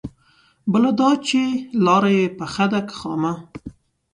[0.71, 1.41] بله دا چې
[1.85, 3.33] لاره يې پخه ده که خامه؟